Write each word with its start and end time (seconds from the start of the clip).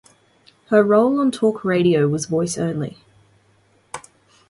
Her 0.69 0.81
role 0.83 1.19
on 1.19 1.29
"Talk 1.29 1.63
Radio" 1.63 2.07
was 2.07 2.25
voice 2.25 2.57
only. 2.57 2.97